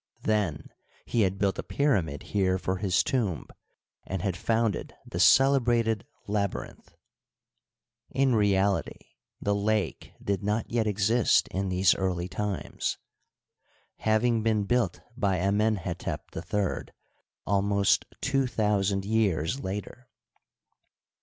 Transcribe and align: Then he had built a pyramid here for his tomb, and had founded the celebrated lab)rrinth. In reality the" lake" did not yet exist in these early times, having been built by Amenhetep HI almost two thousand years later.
Then 0.23 0.71
he 1.05 1.21
had 1.21 1.37
built 1.37 1.59
a 1.59 1.61
pyramid 1.61 2.23
here 2.23 2.57
for 2.57 2.77
his 2.77 3.03
tomb, 3.03 3.45
and 4.03 4.23
had 4.23 4.35
founded 4.35 4.95
the 5.05 5.19
celebrated 5.19 6.07
lab)rrinth. 6.27 6.95
In 8.09 8.33
reality 8.33 8.97
the" 9.39 9.53
lake" 9.73 10.13
did 10.29 10.41
not 10.41 10.67
yet 10.71 10.87
exist 10.87 11.47
in 11.49 11.69
these 11.69 11.93
early 11.93 12.27
times, 12.27 12.97
having 13.97 14.41
been 14.41 14.63
built 14.63 15.01
by 15.15 15.37
Amenhetep 15.37 16.21
HI 16.33 16.91
almost 17.45 18.05
two 18.21 18.47
thousand 18.47 19.05
years 19.05 19.59
later. 19.59 20.07